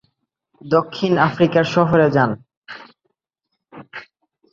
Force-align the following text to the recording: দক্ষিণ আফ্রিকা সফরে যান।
দক্ষিণ 0.61 1.13
আফ্রিকা 1.27 1.61
সফরে 1.73 2.07
যান। 2.15 2.31